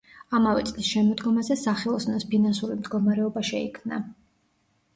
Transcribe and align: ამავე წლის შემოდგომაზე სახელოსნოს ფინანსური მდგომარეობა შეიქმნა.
ამავე 0.35 0.61
წლის 0.69 0.87
შემოდგომაზე 0.93 1.57
სახელოსნოს 1.65 2.27
ფინანსური 2.33 2.81
მდგომარეობა 2.81 3.47
შეიქმნა. 3.53 4.05